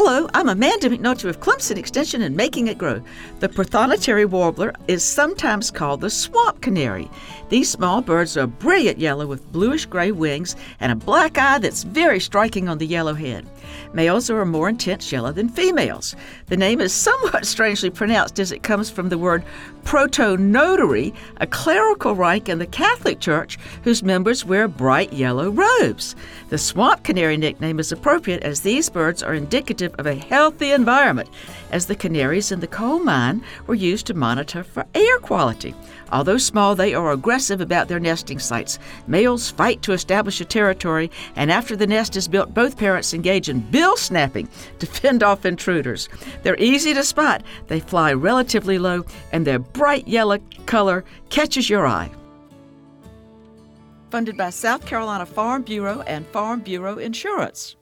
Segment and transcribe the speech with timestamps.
[0.00, 3.02] Hello, I'm Amanda McNulty with Clemson Extension and Making It Grow.
[3.40, 7.10] The prothonotary warbler is sometimes called the swamp canary.
[7.48, 11.82] These small birds are brilliant yellow with bluish gray wings and a black eye that's
[11.82, 13.44] very striking on the yellow head.
[13.92, 16.14] Males are a more intense yellow than females.
[16.46, 19.44] The name is somewhat strangely pronounced as it comes from the word
[19.84, 26.14] protonotary, a clerical rank in the Catholic Church whose members wear bright yellow robes.
[26.50, 31.28] The swamp canary nickname is appropriate as these birds are indicative of a healthy environment,
[31.70, 35.74] as the canaries in the coal mine were used to monitor for air quality.
[36.10, 38.78] Although small, they are aggressive about their nesting sites.
[39.06, 43.48] Males fight to establish a territory, and after the nest is built, both parents engage
[43.48, 44.48] in bill snapping
[44.78, 46.08] to fend off intruders.
[46.42, 51.86] They're easy to spot, they fly relatively low, and their bright yellow color catches your
[51.86, 52.10] eye.
[54.10, 57.76] Funded by South Carolina Farm Bureau and Farm Bureau Insurance.